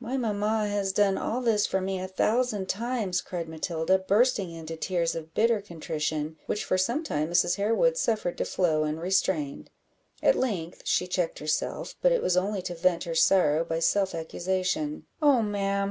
"My 0.00 0.16
mamma 0.16 0.66
has 0.66 0.94
done 0.94 1.18
all 1.18 1.42
this 1.42 1.66
for 1.66 1.82
me 1.82 2.00
a 2.00 2.08
thousand 2.08 2.70
times," 2.70 3.20
cried 3.20 3.50
Matilda, 3.50 3.98
bursting 3.98 4.50
into 4.50 4.76
tears 4.78 5.14
of 5.14 5.34
bitter 5.34 5.60
contrition, 5.60 6.36
which, 6.46 6.64
for 6.64 6.78
some 6.78 7.04
time, 7.04 7.28
Mrs. 7.28 7.56
Harewood 7.56 7.98
suffered 7.98 8.38
to 8.38 8.46
flow 8.46 8.84
unrestrained; 8.84 9.68
at 10.22 10.36
length 10.36 10.80
she 10.86 11.06
checked 11.06 11.38
herself, 11.38 11.94
but 12.00 12.12
it 12.12 12.22
was 12.22 12.34
only 12.34 12.62
to 12.62 12.74
vent 12.74 13.04
her 13.04 13.14
sorrow 13.14 13.62
by 13.62 13.78
self 13.78 14.14
accusation 14.14 15.04
"Oh, 15.20 15.42
ma'am! 15.42 15.86